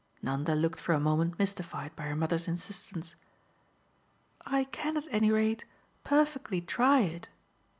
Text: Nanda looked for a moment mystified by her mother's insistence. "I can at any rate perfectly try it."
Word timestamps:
Nanda 0.23 0.55
looked 0.55 0.79
for 0.79 0.93
a 0.93 0.99
moment 0.99 1.37
mystified 1.37 1.95
by 1.95 2.05
her 2.05 2.15
mother's 2.15 2.47
insistence. 2.47 3.13
"I 4.43 4.63
can 4.63 4.97
at 4.97 5.05
any 5.11 5.29
rate 5.29 5.63
perfectly 6.03 6.59
try 6.59 7.01
it." 7.01 7.29